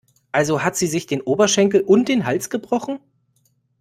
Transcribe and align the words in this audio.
Also 0.31 0.63
hat 0.63 0.75
sie 0.75 0.87
sich 0.87 1.05
den 1.05 1.21
Oberschenkel 1.21 1.81
und 1.81 2.07
den 2.09 2.25
Hals 2.25 2.49
gebrochen? 2.49 2.97